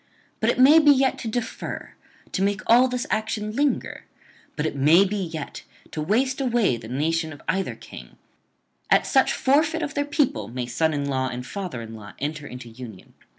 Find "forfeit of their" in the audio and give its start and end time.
9.31-10.03